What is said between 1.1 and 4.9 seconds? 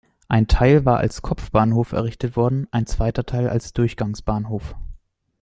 Kopfbahnhof errichtet worden, ein zweiter Teil als Durchgangsbahnhof.